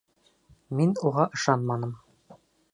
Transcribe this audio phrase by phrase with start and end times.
[0.79, 1.95] Мин уға ышанманым.